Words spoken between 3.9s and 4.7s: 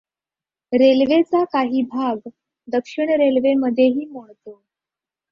मोडतो.